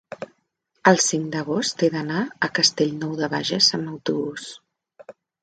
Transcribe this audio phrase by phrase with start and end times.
[0.91, 4.51] el cinc d'agost he d'anar a Castellnou de Bages amb autobús.